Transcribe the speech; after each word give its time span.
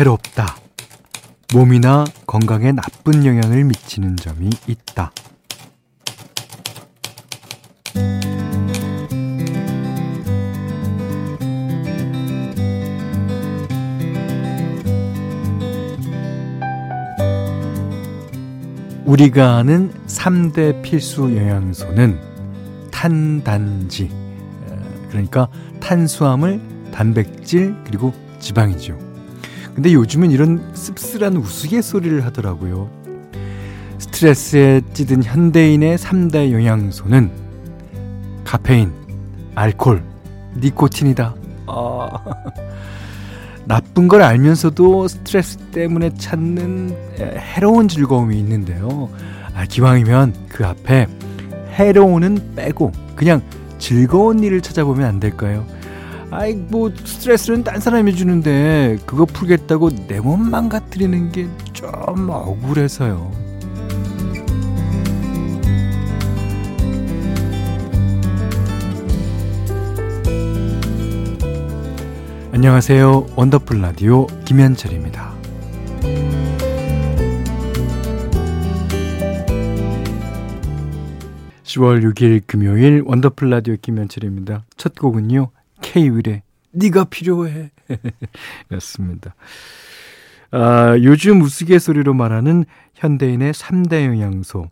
해롭다. 0.00 0.56
몸이나 1.52 2.06
건강에 2.26 2.72
나쁜 2.72 3.26
영향을 3.26 3.64
미치는 3.64 4.16
점이 4.16 4.48
있다. 4.66 5.12
우리가 19.04 19.56
아는 19.56 19.92
3대 20.06 20.80
필수 20.80 21.36
영양소는 21.36 22.18
탄단지, 22.90 24.10
그러니까 25.10 25.48
탄수화물, 25.78 26.58
단백질, 26.90 27.76
그리고 27.84 28.14
지방이죠. 28.38 29.09
근데 29.80 29.94
요즘은 29.94 30.30
이런 30.30 30.62
씁쓸한 30.74 31.38
우스갯소리를 31.38 32.22
하더라고요. 32.26 32.90
스트레스에 33.96 34.82
찌든 34.92 35.24
현대인의 35.24 35.96
3대 35.96 36.52
영양소는 36.52 37.30
카페인, 38.44 38.92
알콜, 39.54 40.04
니코틴이다. 40.58 41.34
아... 41.68 42.10
나쁜 43.64 44.06
걸 44.06 44.20
알면서도 44.20 45.08
스트레스 45.08 45.56
때문에 45.56 46.10
찾는 46.10 46.94
해로운 47.38 47.88
즐거움이 47.88 48.38
있는데요. 48.38 49.08
아, 49.54 49.64
기왕이면 49.64 50.48
그 50.50 50.66
앞에 50.66 51.06
해로운은 51.72 52.52
빼고 52.54 52.92
그냥 53.16 53.40
즐거운 53.78 54.40
일을 54.40 54.60
찾아보면 54.60 55.08
안 55.08 55.20
될까요? 55.20 55.64
아이 56.30 56.54
뭐 56.54 56.90
스트레스는 56.90 57.64
딴 57.64 57.80
사람이 57.80 58.14
주는데 58.14 58.98
그거 59.06 59.24
풀겠다고 59.24 59.90
내 60.06 60.20
몸 60.20 60.50
망가뜨리는 60.50 61.32
게 61.32 61.48
좀 61.72 62.28
억울해서요. 62.28 63.30
안녕하세요. 72.52 73.26
원더풀 73.36 73.80
라디오 73.80 74.26
김현철입니다. 74.44 75.30
10월 81.64 82.02
6일 82.02 82.42
금요일 82.46 83.02
원더풀 83.06 83.50
라디오 83.50 83.76
김현철입니다. 83.80 84.64
첫 84.76 84.94
곡은요. 84.94 85.50
K-윌의 85.90 86.42
네가 86.70 87.04
필요해 87.04 87.70
였습니다. 88.72 89.34
아, 90.52 90.96
요즘 91.02 91.42
우스갯소리로 91.42 92.14
말하는 92.14 92.64
현대인의 92.94 93.52
3대 93.52 94.06
영양소 94.06 94.70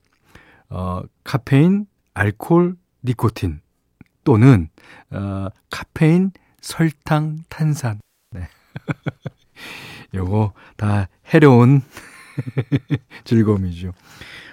어, 0.68 1.02
카페인, 1.24 1.86
알코올, 2.14 2.76
니코틴 3.02 3.60
또는 4.22 4.68
어, 5.10 5.48
카페인, 5.70 6.30
설탕, 6.60 7.38
탄산. 7.48 7.98
네. 8.30 8.48
요거 10.14 10.52
다 10.76 11.08
해로운 11.34 11.82
즐거움이죠. 13.24 13.92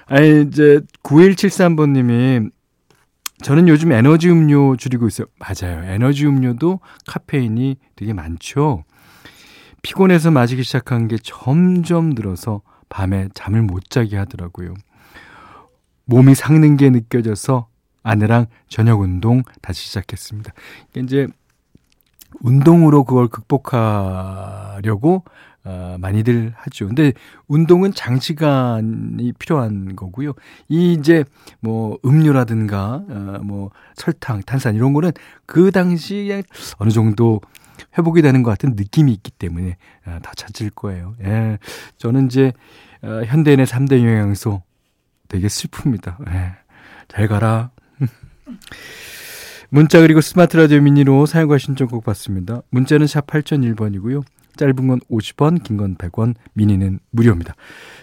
아니, 0.08 0.42
이제 0.42 0.82
9173번님이 1.04 2.50
저는 3.42 3.68
요즘 3.68 3.92
에너지 3.92 4.30
음료 4.30 4.76
줄이고 4.76 5.08
있어요. 5.08 5.28
맞아요. 5.40 5.84
에너지 5.84 6.26
음료도 6.26 6.80
카페인이 7.08 7.78
되게 7.96 8.14
많죠. 8.14 8.84
피곤해서 9.82 10.32
마시기 10.32 10.64
시작한 10.64 11.08
게 11.08 11.18
점점 11.22 12.12
늘어서 12.12 12.62
밤에 12.90 13.30
잠을 13.34 13.62
못 13.62 13.90
자게 13.90 14.18
하더라고요. 14.18 14.74
몸이 16.06 16.34
삭는 16.34 16.78
게 16.78 16.90
느껴져서 16.90 17.68
아내랑 18.04 18.46
저녁 18.70 19.02
운동 19.02 19.44
다시 19.62 19.86
시작했습니다. 19.88 20.54
이제 20.98 21.28
운동으로 22.42 23.04
그걸 23.04 23.28
극복하려고 23.28 25.24
어, 25.66 25.98
많이들 26.00 26.54
하죠. 26.56 26.88
근데 26.88 27.12
운동은 27.48 27.92
장시간이 27.92 29.34
필요한 29.40 29.96
거고요. 29.96 30.34
이 30.70 30.94
이제 30.94 31.24
뭐 31.60 31.98
음료라든가 32.06 33.04
어, 33.10 33.40
뭐 33.44 33.72
설탕, 33.96 34.42
탄산 34.44 34.76
이런 34.76 34.94
거는 34.94 35.12
그 35.48 35.72
당시에 35.72 36.44
어느 36.78 36.92
정도 36.92 37.42
회복이 37.98 38.22
되는 38.22 38.44
것 38.44 38.52
같은 38.52 38.76
느낌이 38.76 39.12
있기 39.14 39.32
때문에 39.32 39.78
어, 40.06 40.20
다 40.22 40.32
찾을 40.36 40.70
거예요. 40.70 41.16
예. 41.24 41.58
저는 41.98 42.28
이제 42.28 42.54
어, 43.02 43.24
현대인의 43.26 43.66
3대 43.66 44.00
영양소 44.00 44.62
되게 45.28 45.48
슬픕니다. 45.48 46.30
예. 46.32 46.54
잘 47.08 47.28
가라. 47.28 47.72
문자 49.70 50.00
그리고 50.00 50.22
스마트 50.22 50.58
라디오 50.58 50.80
미니로 50.80 51.26
사용과 51.26 51.58
신청곡 51.58 52.04
받습니다. 52.04 52.62
문자는 52.70 53.08
샵 53.08 53.26
8001번이고요. 53.26 54.24
짧은 54.58 54.88
건 54.88 55.00
50원, 55.12 55.64
긴 55.64 55.78
건 55.78 55.96
100원, 55.96 56.36
미니는 56.54 57.00
무료입니다. 57.12 57.56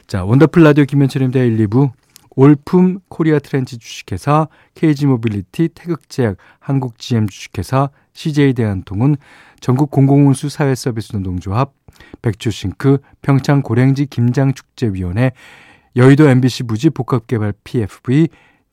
자, 0.06 0.24
원더풀 0.24 0.62
라디오 0.62 0.84
김현철입니다. 0.84 1.40
1, 1.40 1.56
2부. 1.68 1.90
올품 2.34 3.00
코리아 3.10 3.38
트렌치 3.38 3.76
주식회사, 3.76 4.48
KG 4.74 5.04
모빌리티, 5.06 5.68
태극제약, 5.74 6.38
한국 6.60 6.98
GM 6.98 7.28
주식회사, 7.28 7.90
CJ 8.14 8.54
대한통운, 8.54 9.16
전국 9.60 9.90
공공운수 9.90 10.48
사회서비스 10.48 11.14
노동조합, 11.16 11.74
백조싱크, 12.22 12.98
평창 13.20 13.60
고랭지 13.60 14.06
김장축제위원회, 14.06 15.32
여의도 15.94 16.26
MBC 16.26 16.62
부지 16.62 16.88
복합개발 16.88 17.52
PFV, 17.64 18.28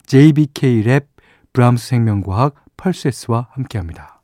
JBK랩, 0.06 1.04
브람스 1.52 1.86
생명과학, 1.88 2.54
펄세스와 2.78 3.48
함께합니다. 3.50 4.22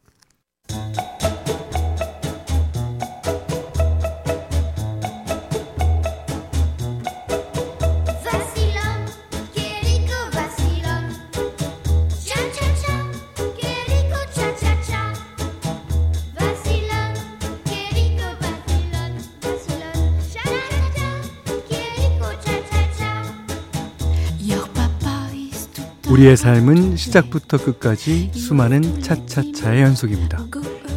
우리의 26.17 26.39
삶은 26.39 26.97
시작부터 26.97 27.59
끝까지 27.59 28.31
수많은 28.33 29.03
차차차의 29.03 29.83
연속입니다. 29.83 30.47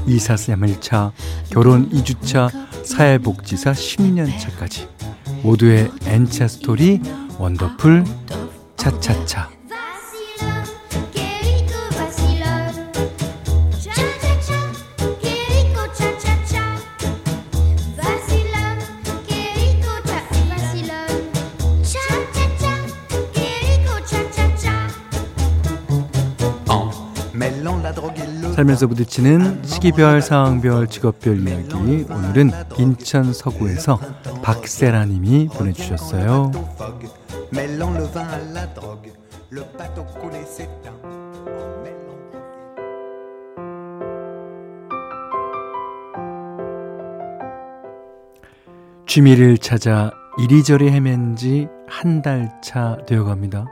이사 0.08 0.36
3일차, 0.36 1.12
결혼 1.50 1.90
2주차, 1.90 2.50
사회복지사 2.86 3.74
10년차까지 3.74 4.88
모두의 5.44 5.92
N차 6.06 6.48
스토리 6.48 7.02
원더풀 7.38 8.06
차차차 8.78 9.59
살면서 28.60 28.88
부딪히는 28.88 29.64
시기별, 29.64 30.22
상황별, 30.22 30.88
직업별 30.88 31.48
이야기. 31.48 31.74
오늘은 32.10 32.52
인천 32.78 33.32
서구에서 33.32 33.98
박세라 34.44 35.06
님이 35.06 35.48
보내주셨어요. 35.48 36.52
취미를 49.08 49.58
찾아 49.58 50.12
이리저리 50.38 50.90
헤맨 50.92 51.36
지 51.36 51.68
한 51.90 52.22
달 52.22 52.62
차 52.62 52.98
되어갑니다. 53.08 53.66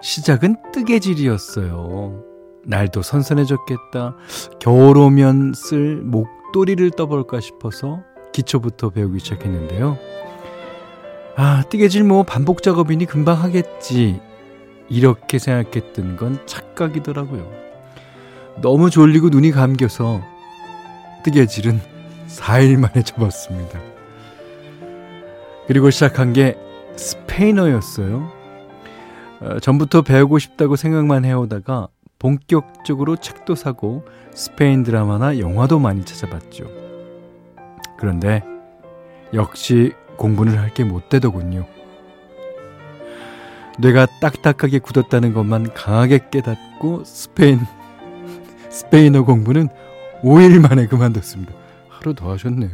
시작은 0.00 0.56
뜨개질이었어요. 0.72 2.29
날도 2.70 3.02
선선해졌겠다. 3.02 4.14
겨울 4.60 4.96
오면 4.96 5.54
쓸 5.54 5.96
목도리를 5.96 6.92
떠볼까 6.92 7.40
싶어서 7.40 8.02
기초부터 8.32 8.90
배우기 8.90 9.18
시작했는데요. 9.18 9.98
아, 11.36 11.64
뜨개질 11.68 12.04
뭐 12.04 12.22
반복 12.22 12.62
작업이니 12.62 13.06
금방 13.06 13.42
하겠지. 13.42 14.20
이렇게 14.88 15.38
생각했던 15.38 16.16
건 16.16 16.38
착각이더라고요. 16.46 17.50
너무 18.62 18.90
졸리고 18.90 19.28
눈이 19.28 19.50
감겨서 19.50 20.20
뜨개질은 21.24 21.80
4일 22.28 22.78
만에 22.80 23.02
접었습니다. 23.02 23.80
그리고 25.66 25.90
시작한 25.90 26.32
게 26.32 26.56
스페인어였어요. 26.96 28.30
어, 29.40 29.60
전부터 29.60 30.02
배우고 30.02 30.38
싶다고 30.38 30.76
생각만 30.76 31.24
해오다가 31.24 31.88
본격적으로 32.20 33.16
책도 33.16 33.56
사고 33.56 34.04
스페인 34.32 34.84
드라마나 34.84 35.38
영화도 35.40 35.80
많이 35.80 36.04
찾아봤죠. 36.04 36.66
그런데 37.98 38.42
역시 39.34 39.92
공부를 40.16 40.58
할 40.58 40.70
게 40.74 40.84
못 40.84 41.08
되더군요. 41.08 41.66
뇌가 43.78 44.06
딱딱하게 44.20 44.78
굳었다는 44.80 45.32
것만 45.32 45.72
강하게 45.74 46.20
깨닫고 46.30 47.04
스페인 47.04 47.60
스페인어 48.68 49.24
공부는 49.24 49.68
5일 50.22 50.60
만에 50.60 50.86
그만뒀습니다. 50.86 51.52
하루 51.88 52.14
더 52.14 52.30
하셨네요. 52.32 52.70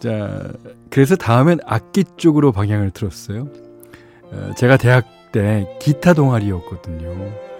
자, 0.00 0.50
그래서 0.90 1.16
다음엔 1.16 1.60
악기 1.66 2.04
쪽으로 2.16 2.52
방향을 2.52 2.90
틀었어요. 2.92 3.48
어, 4.32 4.50
제가 4.56 4.78
대학 4.78 5.04
때 5.32 5.68
기타 5.80 6.14
동아리였거든요. 6.14 7.53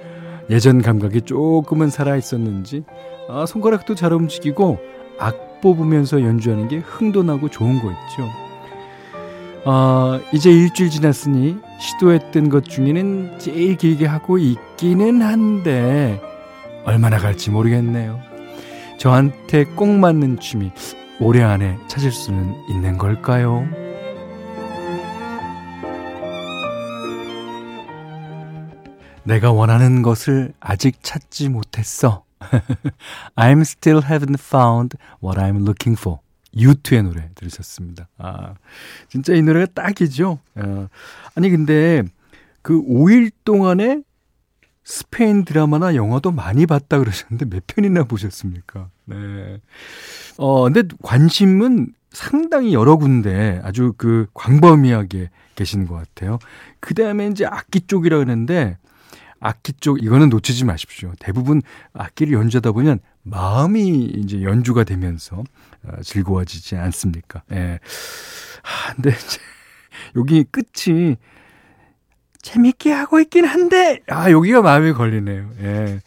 예전 0.51 0.83
감각이 0.83 1.23
조금은 1.23 1.91
살아 1.91 2.17
있었는지 2.17 2.85
아, 3.29 3.47
손가락도 3.47 3.95
잘 3.95 4.13
움직이고 4.13 4.79
악 5.19 5.61
뽑으면서 5.61 6.23
연주하는 6.23 6.69
게 6.69 6.79
흥도 6.79 7.23
나고 7.23 7.49
좋은 7.49 7.81
거 7.81 7.91
있죠. 7.91 8.29
아, 9.65 10.21
이제 10.33 10.51
일주일 10.51 10.91
지났으니 10.91 11.57
시도했던 11.79 12.51
것 12.51 12.65
중에는 12.65 13.39
제일 13.39 13.77
길게 13.77 14.05
하고 14.05 14.37
있기는 14.37 15.23
한데 15.23 16.21
얼마나 16.85 17.17
갈지 17.17 17.51
모르겠네요. 17.51 18.21
저한테 18.99 19.65
꼭 19.65 19.89
맞는 19.89 20.41
취미 20.41 20.71
올해 21.19 21.43
안에 21.43 21.79
찾을 21.87 22.11
수는 22.11 22.55
있는 22.69 22.99
걸까요? 22.99 23.67
내가 29.25 29.53
원하는 29.53 30.03
것을 30.03 30.53
아직 30.61 31.03
찾지 31.03 31.49
못했어. 31.49 32.25
I'm 33.37 33.63
still 33.63 34.03
haven't 34.03 34.39
found 34.39 34.97
what 35.23 35.41
I'm 35.41 35.63
looking 35.63 35.99
for. 35.99 36.19
유투의 36.57 37.03
노래 37.03 37.31
들으셨습니다. 37.35 38.09
아, 38.19 38.55
진짜 39.09 39.35
이 39.35 39.43
노래가 39.43 39.67
딱이죠. 39.75 40.39
어, 40.57 40.89
아니, 41.35 41.51
근데 41.51 42.03
그 42.63 42.81
5일 42.81 43.33
동안에 43.45 44.03
스페인 44.85 45.45
드라마나 45.45 45.95
영화도 45.95 46.31
많이 46.31 46.67
봤다 46.67 46.99
그러셨는데 46.99 47.47
몇 47.47 47.67
편이나 47.67 48.05
보셨습니까? 48.05 48.91
네. 49.07 49.61
어, 50.37 50.65
근데 50.65 50.83
관심은 51.03 51.93
상당히 52.11 52.75
여러 52.75 52.97
군데 52.97 53.61
아주 53.65 53.95
그 53.97 54.27
광범위하게 54.35 55.31
계시는 55.57 55.87
것 55.87 55.95
같아요. 55.97 56.39
그 56.81 56.95
다음에 56.95 57.27
이제 57.29 57.47
악기 57.47 57.81
쪽이라 57.81 58.19
그러는데 58.19 58.77
악기 59.45 59.75
쪽 59.75 60.03
이거는 60.03 60.31
놓치지 60.31 60.65
마십시오. 60.65 61.13
대부분 61.21 61.61
악기를 61.93 62.33
연주하다 62.33 62.73
보면 62.73 63.01
마음이 63.25 64.07
이제 64.17 64.43
연주가 64.43 64.85
되면서 64.85 65.45
어, 65.85 66.01
즐거워지지 66.03 66.77
않습니까? 66.77 67.43
예. 67.53 67.79
아, 68.63 68.95
근데 68.95 69.11
여기 70.17 70.45
끝이 70.45 71.17
재밌게 72.41 72.91
하고 72.91 73.21
있긴 73.21 73.45
한데, 73.45 74.01
아, 74.09 74.31
여기가 74.31 74.63
마음에 74.63 74.93
걸리네요. 74.93 75.51
예. 75.61 76.01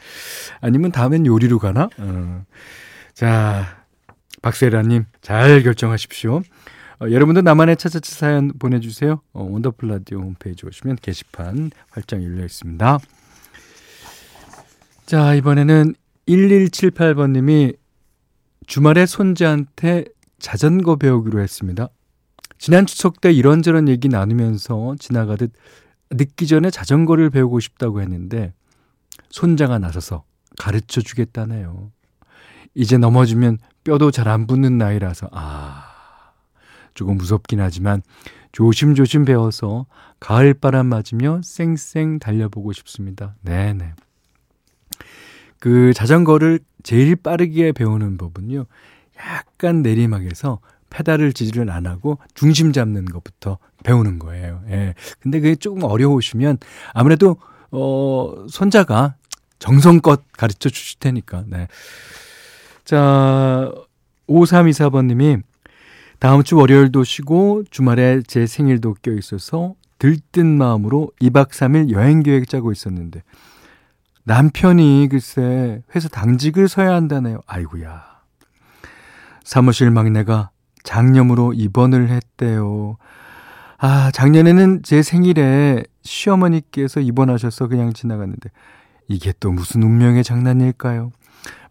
아니면 0.60 0.92
다음엔 0.92 1.28
요리로 1.28 1.60
가나? 1.60 1.90
어. 2.00 2.44
자, 3.14 3.86
박세라님, 4.42 5.06
잘 5.22 5.62
결정하십시오. 5.62 6.42
어, 7.02 7.12
여러분도 7.12 7.42
나만의 7.42 7.78
차차차 7.78 8.16
사연 8.16 8.52
보내주세요. 8.58 9.22
어, 9.34 9.44
원더풀 9.44 9.90
라디오 9.90 10.22
홈페이지 10.22 10.66
오시면 10.66 10.98
게시판 11.04 11.70
활짝 11.92 12.24
열려 12.24 12.44
있습니다. 12.44 12.98
자, 15.08 15.34
이번에는 15.36 15.96
1178번님이 16.28 17.78
주말에 18.66 19.06
손자한테 19.06 20.04
자전거 20.38 20.98
배우기로 20.98 21.40
했습니다. 21.40 21.88
지난 22.58 22.86
추석 22.86 23.22
때 23.22 23.32
이런저런 23.32 23.88
얘기 23.88 24.10
나누면서 24.10 24.98
지나가듯 25.00 25.54
늦기 26.12 26.46
전에 26.48 26.70
자전거를 26.70 27.30
배우고 27.30 27.62
싶다고 27.62 28.02
했는데 28.02 28.52
손자가 29.30 29.80
나서서 29.80 30.26
가르쳐 30.60 31.00
주겠다네요. 31.00 31.90
이제 32.76 32.98
넘어지면 32.98 33.60
뼈도 33.86 34.12
잘 34.12 34.28
안 34.28 34.46
붙는 34.46 34.78
나이라서 34.78 35.30
아 35.32 35.86
조금 36.96 37.16
무섭긴 37.16 37.62
하지만 37.62 38.02
조심조심 38.52 39.24
배워서 39.24 39.86
가을 40.20 40.54
바람 40.54 40.88
맞으며 40.88 41.40
쌩쌩 41.46 42.20
달려보고 42.20 42.74
싶습니다. 42.74 43.36
네네. 43.44 43.94
그 45.60 45.94
자전거를 45.94 46.60
제일 46.84 47.16
빠르게 47.16 47.72
배우는 47.72 48.18
법은요. 48.18 48.66
약간 49.18 49.82
내리막에서 49.82 50.60
페달을 50.90 51.34
지지를 51.34 51.70
안 51.70 51.86
하고 51.86 52.18
중심 52.34 52.72
잡는 52.72 53.06
것부터 53.06 53.58
배우는 53.84 54.20
거예요. 54.20 54.62
예. 54.70 54.94
근데 55.20 55.40
그게 55.40 55.56
조금 55.56 55.84
어려우시면 55.84 56.58
아무래도 56.94 57.38
어 57.72 58.46
손자가 58.50 59.16
정성껏 59.60 60.24
가르쳐 60.34 60.70
주실 60.70 61.00
테니까. 61.00 61.44
네. 61.48 61.68
자, 62.86 63.72
5324번 64.28 65.08
님이 65.08 65.38
다음 66.20 66.44
주 66.44 66.56
월요일도 66.56 67.04
쉬고 67.04 67.64
주말에 67.70 68.22
제 68.26 68.48
생일도 68.48 68.96
껴 69.02 69.12
있어서 69.12 69.76
들뜬 70.00 70.58
마음으로 70.58 71.12
2박 71.22 71.50
3일 71.50 71.92
여행 71.92 72.24
계획 72.24 72.48
짜고 72.48 72.72
있었는데 72.72 73.24
남편이 74.28 75.08
글쎄 75.10 75.82
회사 75.96 76.10
당직을 76.10 76.68
서야 76.68 76.94
한다네요. 76.94 77.40
아이구야. 77.48 78.04
사무실 79.46 79.90
막내가 79.90 80.50
장염으로 80.84 81.54
입원을 81.54 82.10
했대요. 82.10 82.98
아, 83.78 84.12
작년에는 84.12 84.84
제 84.84 85.02
생일에 85.02 85.86
시어머니께서 86.02 87.00
입원하셔서 87.00 87.70
그냥 87.70 87.94
지나갔는데 87.94 88.50
이게 89.08 89.34
또 89.40 89.54
무슨 89.54 89.82
운명의 89.82 90.26
장난일까요? 90.26 91.14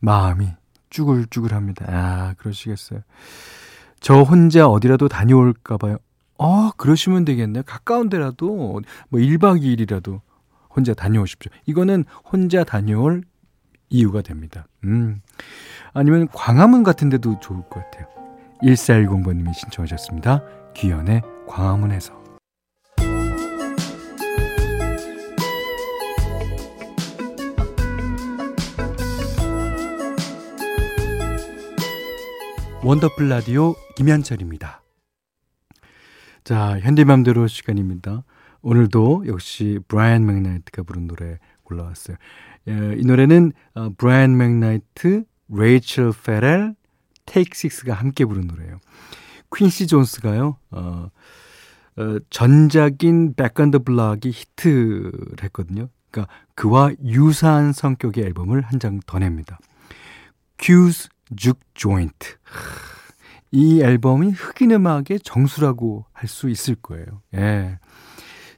마음이 0.01 0.49
쭈글쭈글합니다. 0.89 1.85
아, 1.89 2.35
그러시겠어요. 2.39 3.01
저 4.01 4.23
혼자 4.23 4.67
어디라도 4.67 5.09
다녀올까 5.09 5.77
봐요. 5.77 5.99
어, 6.39 6.71
그러시면 6.79 7.27
되겠네요. 7.27 7.65
가까운 7.67 8.09
데라도 8.09 8.81
뭐 9.11 9.21
1박 9.21 9.61
2일이라도 9.61 10.23
혼자 10.77 10.93
다녀오십시오. 10.93 11.51
이거는 11.65 12.05
혼자 12.31 12.63
다녀올 12.63 13.23
이유가 13.89 14.21
됩니다. 14.21 14.67
음. 14.85 15.23
아니면 15.95 16.29
광화문 16.29 16.83
같은 16.83 17.09
데도 17.09 17.41
좋을 17.41 17.63
것 17.71 17.83
같아요. 17.85 18.07
1410번님이 18.63 19.55
신청하셨습니다. 19.55 20.43
귀연의 20.75 21.23
광화문에서. 21.49 22.27
원더풀 32.83 33.29
라디오 33.29 33.75
김현철입니다. 33.97 34.83
자, 36.45 36.79
현디 36.79 37.12
맘대로 37.12 37.49
시간입니다. 37.49 38.23
오늘도 38.67 39.27
역시 39.29 39.79
브라이언 39.87 40.27
맥나이트가 40.27 40.83
부른 40.83 41.07
노래 41.07 41.39
골라왔어요. 41.63 42.17
예, 42.67 42.97
이 42.99 43.05
노래는 43.05 43.53
어, 43.75 43.91
브라이언 43.97 44.37
맥나이트, 44.37 45.23
레이첼 45.49 46.13
페렐, 46.25 46.75
테이크 47.27 47.57
식스가 47.57 47.95
함께 47.95 48.25
부른 48.25 48.49
노래예요. 48.49 48.81
퀸시 49.55 49.87
존스가요. 49.87 50.57
어, 50.73 51.11
어 51.97 52.19
전작인 52.29 53.35
Back 53.35 53.55
on 53.55 53.64
the 53.64 53.79
Block이 53.85 54.31
히트를 54.31 55.13
했거든요. 55.45 55.89
그러니까 56.11 56.33
그와 56.57 56.91
유사한 57.05 57.73
성격의 57.73 58.25
앨범을 58.25 58.63
한 58.63 58.81
장 58.81 58.99
더 59.07 59.21
냅니다. 59.21 59.61
Q's 60.59 61.09
Juke 61.37 61.63
Joint. 61.75 62.35
이 63.53 63.81
앨범이 63.81 64.31
흑인 64.33 64.73
음악의 64.73 65.21
정수라고 65.23 66.05
할 66.13 66.29
수 66.29 66.49
있을 66.51 66.75
거예요. 66.75 67.23
예. 67.35 67.79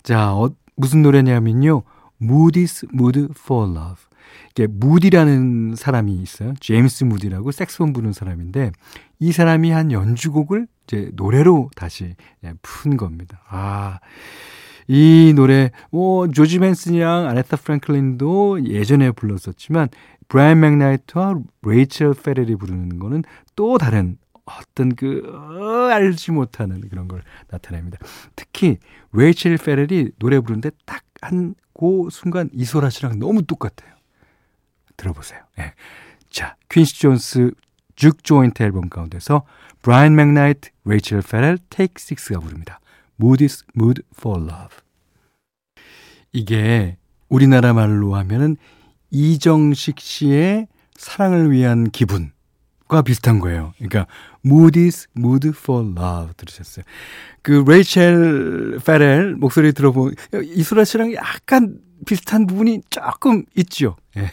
자, 0.02 0.34
어, 0.34 0.50
무슨 0.76 1.02
노래냐면요. 1.02 1.82
Moody's 2.20 2.86
Mood 2.92 3.28
for 3.38 3.70
Love. 3.70 4.02
이게 4.50 4.66
무디라는 4.66 5.74
사람이 5.76 6.14
있어요. 6.14 6.54
제임스 6.60 7.04
무디라고 7.04 7.52
색스폰 7.52 7.92
부는 7.92 8.12
사람인데 8.12 8.72
이 9.20 9.32
사람이 9.32 9.70
한 9.70 9.92
연주곡을 9.92 10.66
이제 10.86 11.10
노래로 11.14 11.70
다시 11.76 12.14
예, 12.44 12.52
푼 12.62 12.96
겁니다. 12.96 13.40
아. 13.48 14.00
이 14.90 15.34
노래 15.36 15.70
뭐 15.90 16.28
조지 16.28 16.58
벤슨이랑 16.58 17.26
아레타 17.26 17.58
프랭클린도 17.58 18.64
예전에 18.64 19.10
불렀었지만 19.10 19.88
브라이언 20.28 20.60
맥나이트와 20.60 21.38
레이첼 21.62 22.14
페렐이 22.14 22.56
부르는 22.56 22.98
거는 22.98 23.22
또 23.54 23.76
다른 23.76 24.16
어떤 24.48 24.94
그 24.94 25.22
어, 25.26 25.90
알지 25.90 26.32
못하는 26.32 26.88
그런 26.88 27.08
걸 27.08 27.22
나타냅니다. 27.48 27.98
특히 28.36 28.78
레이첼 29.12 29.56
페렐이 29.58 30.12
노래 30.18 30.40
부르는데 30.40 30.70
딱 30.84 31.02
한 31.22 31.54
그 31.74 32.08
순간 32.10 32.50
이소라 32.52 32.90
씨랑 32.90 33.18
너무 33.18 33.42
똑같아요. 33.42 33.94
들어보세요. 34.96 35.40
네. 35.56 35.74
자, 36.28 36.56
퀸시 36.68 37.00
존스 37.00 37.52
Juke 37.94 38.24
Joint 38.24 38.62
앨범 38.62 38.88
가운데서 38.88 39.44
브라이언 39.82 40.16
맥나이트, 40.16 40.70
레이첼 40.84 41.22
페렐, 41.22 41.58
테이크 41.70 42.00
식스가 42.00 42.40
부릅니다. 42.40 42.80
Moody's 43.20 43.64
Mood 43.76 44.02
for 44.16 44.40
Love. 44.40 44.76
이게 46.32 46.96
우리나라 47.28 47.72
말로 47.72 48.14
하면은 48.16 48.56
이정식 49.10 50.00
씨의 50.00 50.66
사랑을 50.96 51.50
위한 51.50 51.90
기분 51.90 52.32
과 52.88 53.02
비슷한 53.02 53.38
거예요. 53.38 53.74
그러니까 53.76 54.06
mood 54.48 54.78
is 54.78 55.06
mood 55.16 55.48
for 55.48 55.84
love 55.84 56.32
들으셨어요. 56.36 56.84
그 57.42 57.64
레이첼 57.66 58.80
페렐 58.84 59.36
목소리 59.36 59.72
들어보면 59.72 60.14
이소라 60.42 60.84
씨랑 60.84 61.14
약간 61.14 61.80
비슷한 62.06 62.46
부분이 62.46 62.82
조금 62.90 63.44
있죠. 63.56 63.96
예. 64.16 64.30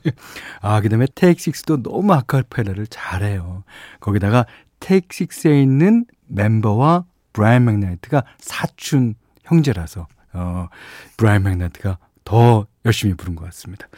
아, 0.62 0.80
그 0.80 0.88
다음에 0.88 1.06
테이크식스도 1.14 1.82
너무 1.82 2.12
아카펠라를 2.12 2.86
잘해요. 2.86 3.64
거기다가 4.00 4.46
테이크식스에 4.80 5.60
있는 5.60 6.06
멤버와 6.26 7.04
브라이언 7.32 7.64
맥나이트가 7.64 8.24
사촌 8.38 9.14
형제라서 9.44 10.08
어, 10.32 10.68
브라이언 11.16 11.42
맥나이트가 11.42 11.98
더 12.24 12.66
열심히 12.84 13.14
부른 13.14 13.34
것 13.34 13.44
같습니다. 13.46 13.88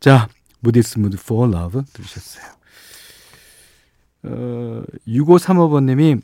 자, 0.00 0.28
Moody's 0.76 0.98
Mood 0.98 1.16
for 1.20 1.50
Love 1.50 1.82
들으셨어요. 1.92 2.61
어, 4.24 4.82
6535번님이 5.06 6.20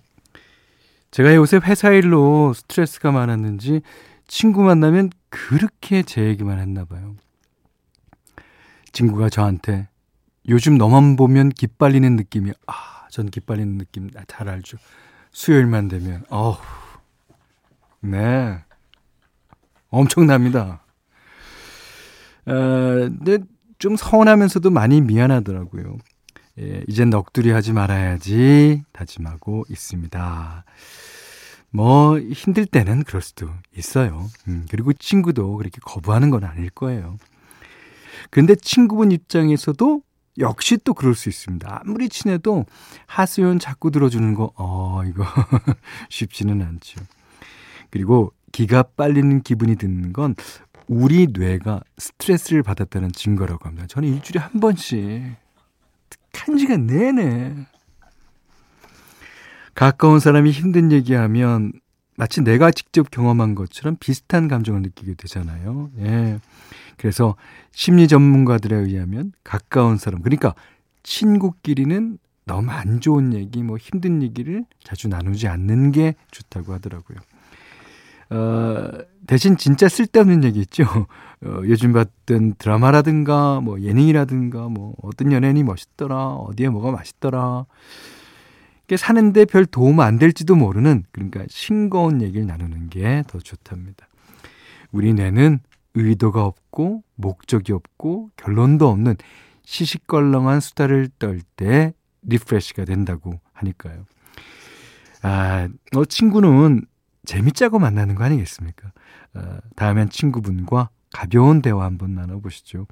제가 1.10 1.34
요새 1.34 1.58
회사 1.64 1.90
일로 1.90 2.52
스트레스가 2.52 3.10
많았는지 3.12 3.80
친구 4.26 4.62
만나면 4.62 5.10
그렇게 5.30 6.02
제 6.02 6.24
얘기만 6.24 6.58
했나 6.58 6.84
봐요. 6.84 7.16
친구가 8.92 9.28
저한테 9.30 9.88
요즘 10.48 10.78
너만 10.78 11.16
보면 11.16 11.50
기빨리는 11.50 12.16
느낌이 12.16 12.52
아, 12.66 13.06
전 13.10 13.26
기빨리는 13.26 13.78
느낌 13.78 14.10
잘 14.26 14.48
알죠. 14.48 14.78
수요일만 15.32 15.88
되면 15.88 16.24
어우. 16.30 16.56
네. 18.00 18.62
엄청납니다. 19.90 20.82
어, 22.46 22.52
근데 22.52 23.38
좀 23.78 23.96
서운하면서도 23.96 24.70
많이 24.70 25.00
미안하더라고요. 25.00 25.98
예, 26.60 26.82
이젠 26.88 27.10
넋두리 27.10 27.50
하지 27.50 27.72
말아야지 27.72 28.82
다짐하고 28.92 29.64
있습니다. 29.68 30.64
뭐 31.70 32.18
힘들 32.18 32.66
때는 32.66 33.04
그럴 33.04 33.22
수도 33.22 33.50
있어요. 33.76 34.26
음, 34.48 34.66
그리고 34.70 34.92
친구도 34.92 35.56
그렇게 35.56 35.78
거부하는 35.82 36.30
건 36.30 36.44
아닐 36.44 36.70
거예요. 36.70 37.18
근데 38.30 38.54
친구분 38.54 39.12
입장에서도 39.12 40.02
역시 40.38 40.78
또 40.84 40.94
그럴 40.94 41.14
수 41.14 41.28
있습니다. 41.28 41.82
아무리 41.82 42.08
친해도 42.08 42.64
하소연 43.06 43.58
자꾸 43.58 43.90
들어주는 43.90 44.34
거, 44.34 44.52
어, 44.56 45.02
이거 45.04 45.24
쉽지는 46.10 46.62
않죠. 46.62 47.00
그리고 47.90 48.32
기가 48.52 48.82
빨리는 48.82 49.42
기분이 49.42 49.76
드는 49.76 50.12
건 50.12 50.34
우리 50.86 51.26
뇌가 51.32 51.82
스트레스를 51.98 52.62
받았다는 52.62 53.12
증거라고 53.12 53.66
합니다. 53.66 53.86
저는 53.88 54.08
일주일에 54.14 54.40
한 54.40 54.60
번씩 54.60 55.36
한 56.34 56.58
시간 56.58 56.86
내내 56.86 57.54
가까운 59.74 60.20
사람이 60.20 60.50
힘든 60.50 60.90
얘기하면 60.92 61.72
마치 62.16 62.40
내가 62.40 62.72
직접 62.72 63.10
경험한 63.12 63.54
것처럼 63.54 63.96
비슷한 64.00 64.48
감정을 64.48 64.82
느끼게 64.82 65.14
되잖아요. 65.14 65.90
예. 66.00 66.40
그래서 66.96 67.36
심리 67.70 68.08
전문가들에 68.08 68.74
의하면 68.74 69.32
가까운 69.44 69.98
사람, 69.98 70.20
그러니까 70.22 70.54
친구끼리는 71.04 72.18
너무 72.44 72.70
안 72.72 73.00
좋은 73.00 73.34
얘기, 73.34 73.62
뭐 73.62 73.76
힘든 73.76 74.20
얘기를 74.20 74.64
자주 74.82 75.06
나누지 75.06 75.46
않는 75.46 75.92
게 75.92 76.16
좋다고 76.32 76.72
하더라고요. 76.72 77.18
어, 78.30 78.88
대신 79.26 79.56
진짜 79.56 79.88
쓸데없는 79.88 80.44
얘기 80.44 80.60
있죠. 80.60 80.84
어, 81.44 81.60
요즘 81.64 81.92
봤던 81.92 82.54
드라마라든가 82.58 83.60
뭐 83.60 83.80
예능이라든가 83.80 84.68
뭐 84.68 84.94
어떤 85.02 85.32
연예인이 85.32 85.62
멋있더라, 85.62 86.34
어디에 86.34 86.68
뭐가 86.68 86.90
맛있더라. 86.90 87.66
이게 88.84 88.96
사는데 88.96 89.44
별 89.44 89.66
도움 89.66 90.00
안 90.00 90.18
될지도 90.18 90.56
모르는 90.56 91.04
그러니까 91.12 91.44
싱거운 91.48 92.22
얘기를 92.22 92.46
나누는 92.46 92.88
게 92.88 93.22
더 93.28 93.38
좋답니다. 93.38 94.08
우리 94.92 95.12
뇌는 95.12 95.60
의도가 95.94 96.44
없고 96.44 97.02
목적이 97.16 97.72
없고 97.72 98.30
결론도 98.36 98.88
없는 98.88 99.16
시시껄렁한 99.64 100.60
수다를 100.60 101.08
떨 101.18 101.40
때 101.56 101.92
리프레시가 102.22 102.84
된다고 102.84 103.40
하니까요. 103.52 104.06
아, 105.22 105.68
어, 105.96 106.04
친구는 106.04 106.82
재밌자고 107.24 107.78
만나는 107.78 108.14
거 108.14 108.24
아니겠습니까? 108.24 108.92
어, 109.34 109.58
다음엔 109.76 110.10
친구분과 110.10 110.90
가벼운 111.12 111.62
대화 111.62 111.84
한번 111.84 112.14
나눠보시죠. 112.14 112.86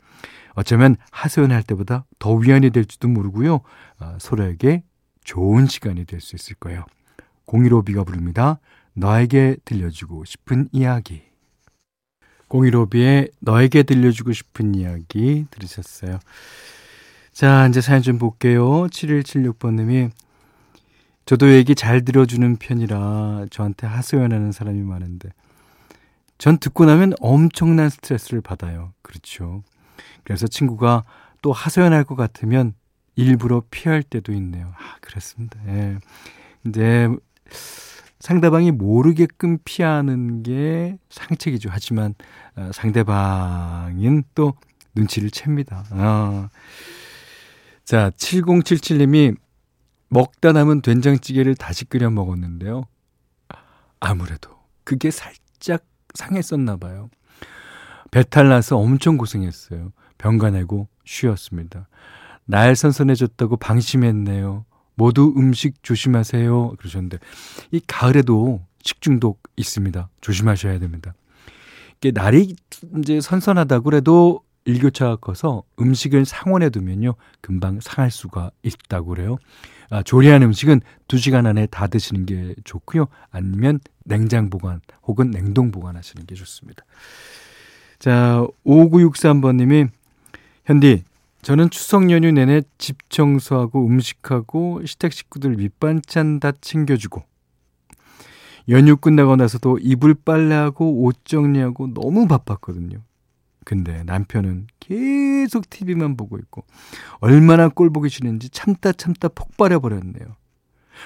어쩌면 0.54 0.96
하소연할 1.10 1.62
때보다 1.62 2.04
더 2.18 2.34
위안이 2.34 2.70
될지도 2.70 3.08
모르고요. 3.08 3.60
어, 4.00 4.16
서로에게 4.20 4.82
좋은 5.24 5.66
시간이 5.66 6.04
될 6.04 6.20
수 6.20 6.36
있을 6.36 6.54
거예요. 6.56 6.84
015B가 7.46 8.06
부릅니다. 8.06 8.58
너에게 8.94 9.56
들려주고 9.64 10.24
싶은 10.24 10.68
이야기. 10.72 11.22
015B의 12.48 13.32
너에게 13.40 13.82
들려주고 13.82 14.32
싶은 14.32 14.74
이야기 14.74 15.46
들으셨어요. 15.50 16.18
자, 17.32 17.66
이제 17.68 17.80
사연 17.80 18.02
좀 18.02 18.18
볼게요. 18.18 18.86
7176번님이 18.86 20.10
저도 21.26 21.52
얘기 21.52 21.74
잘 21.74 22.04
들어주는 22.04 22.56
편이라 22.56 23.46
저한테 23.50 23.86
하소연하는 23.86 24.52
사람이 24.52 24.80
많은데 24.80 25.28
전 26.38 26.58
듣고 26.58 26.84
나면 26.84 27.14
엄청난 27.20 27.88
스트레스를 27.88 28.40
받아요. 28.40 28.92
그렇죠. 29.02 29.62
그래서 30.22 30.46
친구가 30.46 31.04
또 31.42 31.52
하소연할 31.52 32.04
것 32.04 32.14
같으면 32.14 32.74
일부러 33.16 33.62
피할 33.70 34.02
때도 34.02 34.32
있네요. 34.34 34.72
아, 34.76 34.96
그렇습니다. 35.00 35.58
예. 35.68 35.98
근데 36.62 37.08
상대방이 38.20 38.70
모르게끔 38.70 39.58
피하는 39.64 40.42
게 40.42 40.98
상책이죠. 41.08 41.70
하지만 41.72 42.14
어, 42.56 42.70
상대방인 42.72 44.24
또 44.34 44.54
눈치를 44.94 45.30
챕니다. 45.30 45.84
어. 45.90 46.48
자, 47.84 48.10
7077님이 48.10 49.36
먹다 50.08 50.52
남은 50.52 50.82
된장찌개를 50.82 51.54
다시 51.54 51.84
끓여 51.84 52.10
먹었는데요. 52.10 52.84
아무래도 54.00 54.50
그게 54.84 55.10
살짝 55.10 55.84
상했었나 56.14 56.76
봐요. 56.76 57.10
배탈 58.10 58.48
나서 58.48 58.76
엄청 58.76 59.16
고생했어요. 59.16 59.92
병가 60.18 60.50
내고 60.50 60.88
쉬었습니다. 61.04 61.88
날 62.44 62.76
선선해졌다고 62.76 63.56
방심했네요. 63.56 64.64
모두 64.94 65.34
음식 65.36 65.82
조심하세요. 65.82 66.76
그러셨는데 66.78 67.18
이 67.72 67.80
가을에도 67.86 68.64
식중독 68.82 69.42
있습니다. 69.56 70.08
조심하셔야 70.20 70.78
됩니다. 70.78 71.14
이게 71.98 72.12
날이 72.12 72.56
이제 72.98 73.20
선선하다고 73.20 73.84
그래도 73.84 74.40
일교차가 74.64 75.16
커서 75.16 75.62
음식을 75.80 76.24
상온에 76.24 76.70
두면요 76.70 77.14
금방 77.40 77.80
상할 77.80 78.10
수가 78.10 78.50
있다고 78.62 79.08
그래요. 79.08 79.36
아, 79.90 80.02
조리한 80.02 80.42
음식은 80.42 80.80
2시간 81.08 81.46
안에 81.46 81.66
다 81.66 81.86
드시는 81.86 82.26
게 82.26 82.54
좋고요. 82.64 83.06
아니면 83.30 83.80
냉장 84.04 84.50
보관 84.50 84.80
혹은 85.04 85.30
냉동 85.30 85.70
보관하시는 85.70 86.26
게 86.26 86.34
좋습니다. 86.34 86.84
자, 87.98 88.44
5963번님이 88.66 89.88
현디 90.64 91.04
저는 91.42 91.70
추석 91.70 92.10
연휴 92.10 92.32
내내 92.32 92.62
집 92.76 93.08
청소하고 93.08 93.86
음식하고 93.86 94.84
시댁 94.84 95.12
식구들 95.12 95.50
밑반찬 95.56 96.40
다 96.40 96.50
챙겨주고 96.60 97.22
연휴 98.68 98.96
끝나고 98.96 99.36
나서도 99.36 99.78
이불 99.80 100.14
빨래하고 100.14 101.04
옷 101.04 101.24
정리하고 101.24 101.94
너무 101.94 102.26
바빴거든요. 102.26 102.98
근데 103.66 104.04
남편은 104.04 104.68
계속 104.78 105.68
TV만 105.68 106.16
보고 106.16 106.38
있고 106.38 106.64
얼마나 107.18 107.68
꼴 107.68 107.90
보기 107.90 108.08
싫은지 108.08 108.48
참다 108.50 108.92
참다 108.92 109.26
폭발해 109.26 109.78
버렸네요. 109.78 110.36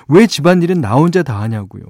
왜 0.08 0.26
집안일은 0.26 0.82
나 0.82 0.92
혼자 0.92 1.22
다 1.22 1.40
하냐고요. 1.40 1.84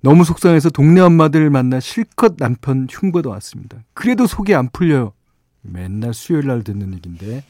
너무 0.00 0.24
속상해서 0.24 0.70
동네 0.70 1.02
엄마들 1.02 1.50
만나 1.50 1.78
실컷 1.78 2.38
남편 2.38 2.86
흉보도 2.90 3.28
왔습니다. 3.28 3.76
그래도 3.92 4.26
속이 4.26 4.54
안 4.54 4.70
풀려요. 4.70 5.12
맨날 5.60 6.14
수요일 6.14 6.46
날 6.46 6.64
듣는 6.64 6.94
얘기인데 6.94 7.44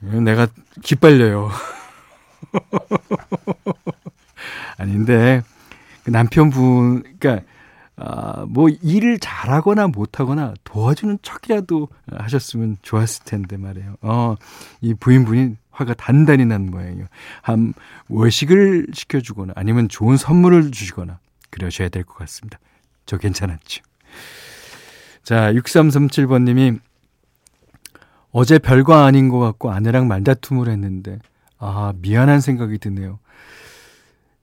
내가 0.00 0.48
기빨려요. 0.82 1.50
아닌데, 4.78 5.42
그 6.04 6.10
남편분, 6.10 7.02
그니까, 7.02 7.42
아, 8.02 8.46
뭐, 8.48 8.70
일을 8.70 9.18
잘하거나 9.18 9.88
못하거나 9.88 10.54
도와주는 10.64 11.18
척이라도 11.20 11.88
하셨으면 12.10 12.78
좋았을 12.80 13.24
텐데 13.26 13.58
말이에요. 13.58 13.96
어, 14.00 14.36
이 14.80 14.94
부인분이 14.94 15.56
화가 15.70 15.94
단단히 15.94 16.46
난 16.46 16.70
모양이에요. 16.70 17.06
한, 17.42 17.74
외식을 18.08 18.86
시켜주거나 18.94 19.52
아니면 19.54 19.88
좋은 19.88 20.16
선물을 20.16 20.70
주시거나 20.70 21.18
그러셔야 21.50 21.90
될 21.90 22.04
것 22.04 22.14
같습니다. 22.18 22.58
저 23.04 23.18
괜찮았죠. 23.18 23.82
자, 25.22 25.52
6337번님이 25.52 26.80
어제 28.32 28.58
별거 28.58 28.94
아닌 28.94 29.28
것 29.28 29.38
같고 29.40 29.70
아내랑 29.72 30.08
말다툼을 30.08 30.68
했는데, 30.70 31.18
아, 31.58 31.92
미안한 32.00 32.40
생각이 32.40 32.78
드네요. 32.78 33.18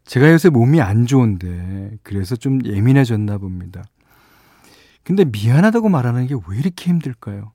제가 0.08 0.32
요새 0.32 0.50
몸이 0.50 0.82
안 0.82 1.06
좋은데, 1.06 1.98
그래서 2.04 2.36
좀 2.36 2.64
예민해졌나 2.66 3.38
봅니다. 3.38 3.84
근데 5.04 5.26
미안하다고 5.26 5.90
말하는 5.90 6.28
게 6.28 6.36
왜 6.48 6.58
이렇게 6.60 6.90
힘들까요? 6.90 7.52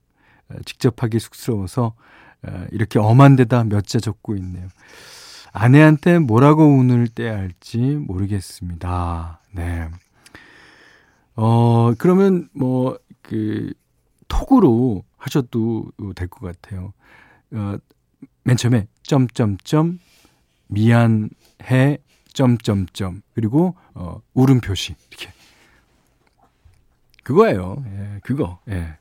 아, 0.48 0.54
직접 0.64 1.02
하기 1.02 1.18
쑥스러워서 1.18 1.94
아, 2.42 2.66
이렇게 2.72 2.98
엄한 2.98 3.36
데다 3.36 3.64
몇자 3.64 4.00
적고 4.00 4.36
있네요. 4.36 4.68
아내한테 5.52 6.18
뭐라고 6.18 6.64
운을 6.64 7.08
떼야 7.08 7.36
할지 7.36 7.78
모르겠습니다. 7.78 9.40
네. 9.52 9.88
어, 11.36 11.92
그러면 11.98 12.48
뭐, 12.54 12.98
그, 13.22 13.72
톡으로 14.28 15.04
하셔도 15.16 15.90
될 16.14 16.28
것 16.28 16.40
같아요. 16.40 16.92
어, 17.52 17.76
맨 18.44 18.56
처음에 18.56 18.86
점점점 19.02 19.98
미안해 20.68 21.98
점점점 22.32 23.22
그리고 23.34 23.76
어, 23.94 24.20
울음 24.34 24.60
표시 24.60 24.94
이렇게 25.10 25.32
그거예요. 27.22 27.84
예, 27.86 28.20
그거. 28.24 28.58
예. 28.68 28.96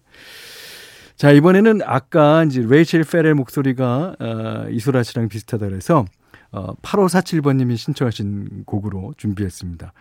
자 1.15 1.31
이번에는 1.31 1.81
아까 1.85 2.43
이제 2.43 2.63
레이첼 2.67 3.03
페렐 3.03 3.33
목소리가 3.35 4.15
어, 4.19 4.65
이소라 4.69 5.03
씨랑 5.03 5.29
비슷하다 5.29 5.67
그래서 5.67 6.05
어, 6.51 6.75
8547번님이 6.81 7.77
신청하신 7.77 8.63
곡으로 8.65 9.13
준비했습니다. 9.17 9.93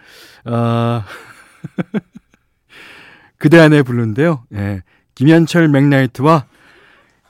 어, 0.46 1.04
그대 3.38 3.58
안의 3.58 3.82
블루인데요. 3.82 4.44
예. 4.54 4.82
김현철 5.14 5.68
맥나이트와 5.68 6.46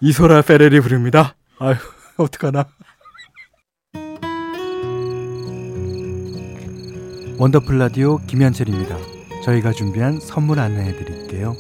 이소라 0.01 0.43
페렐이 0.43 0.81
부릅니다. 0.81 1.35
아유, 1.59 1.77
어떡하나. 2.17 2.67
원더풀 7.41 7.79
라디오 7.79 8.19
김현철입니다. 8.27 8.99
저희가 9.43 9.73
준비한 9.73 10.21
선물 10.21 10.59
안내해 10.61 10.95
드릴게요. 10.95 11.57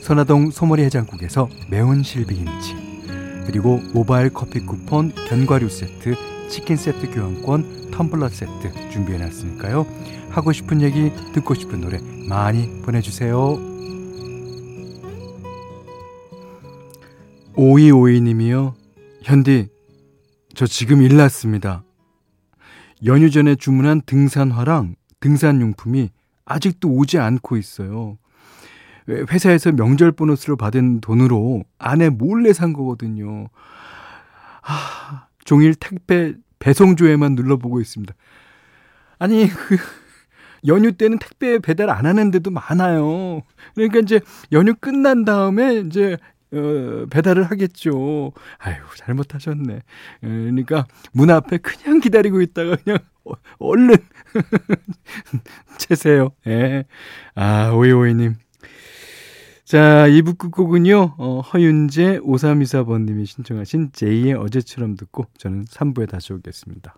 선화동 0.00 0.50
소머리 0.50 0.84
해장국에서 0.84 1.50
매운 1.68 2.02
실비김치 2.02 3.44
그리고 3.44 3.82
모바일 3.92 4.30
커피 4.30 4.60
쿠폰 4.60 5.12
견과류 5.28 5.68
세트 5.68 6.14
치킨 6.48 6.76
세트 6.76 7.10
교환권 7.10 7.90
텀블러 7.90 8.30
세트 8.30 8.88
준비해 8.90 9.18
놨으니까요. 9.18 9.84
하고 10.30 10.50
싶은 10.50 10.80
얘기 10.80 11.12
듣고 11.34 11.52
싶은 11.52 11.82
노래 11.82 11.98
많이 12.26 12.80
보내주세요. 12.80 13.36
5252님이요. 17.54 18.72
현디, 19.24 19.68
저 20.54 20.66
지금 20.66 21.02
일 21.02 21.18
났습니다. 21.18 21.84
연휴 23.04 23.30
전에 23.30 23.56
주문한 23.56 24.00
등산화랑 24.06 24.94
등산용품이 25.22 26.10
아직도 26.44 26.90
오지 26.90 27.18
않고 27.18 27.56
있어요. 27.56 28.18
회사에서 29.08 29.72
명절 29.72 30.12
보너스를 30.12 30.56
받은 30.56 31.00
돈으로 31.00 31.64
아내 31.78 32.10
몰래 32.10 32.52
산 32.52 32.72
거거든요. 32.72 33.48
아, 34.62 35.26
종일 35.44 35.74
택배 35.74 36.34
배송조에만 36.58 37.34
눌러보고 37.34 37.80
있습니다. 37.80 38.14
아니, 39.18 39.48
그, 39.48 39.76
연휴 40.66 40.92
때는 40.92 41.18
택배 41.18 41.58
배달 41.58 41.90
안 41.90 42.06
하는 42.06 42.30
데도 42.30 42.50
많아요. 42.50 43.42
그러니까 43.74 43.98
이제 43.98 44.20
연휴 44.52 44.74
끝난 44.74 45.24
다음에 45.24 45.76
이제 45.76 46.16
어, 46.52 47.06
배달을 47.10 47.44
하겠죠. 47.44 48.32
아유, 48.58 48.76
잘못하셨네. 48.96 49.80
그러니까 50.20 50.86
문 51.12 51.30
앞에 51.30 51.58
그냥 51.58 52.00
기다리고 52.00 52.40
있다가 52.42 52.76
그냥 52.76 52.98
어, 53.24 53.32
얼른 53.58 53.96
채세요. 55.78 56.30
예. 56.46 56.84
아, 57.34 57.70
오이오이님. 57.70 58.34
자, 59.64 60.06
2부 60.06 60.36
끝곡은요, 60.36 61.14
어, 61.16 61.40
허윤재 61.40 62.18
5324번님이 62.20 63.24
신청하신 63.24 63.92
제이의 63.92 64.34
어제처럼 64.34 64.96
듣고 64.96 65.24
저는 65.38 65.64
3부에 65.64 66.10
다시 66.10 66.34
오겠습니다. 66.34 66.94